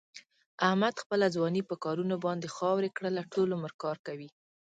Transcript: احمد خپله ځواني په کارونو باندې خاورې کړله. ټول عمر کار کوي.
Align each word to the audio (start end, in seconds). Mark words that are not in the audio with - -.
احمد 0.67 0.95
خپله 1.03 1.25
ځواني 1.35 1.61
په 1.69 1.75
کارونو 1.83 2.15
باندې 2.25 2.53
خاورې 2.55 2.89
کړله. 2.97 3.21
ټول 3.33 3.49
عمر 3.55 3.71
کار 3.83 3.97
کوي. 4.07 4.29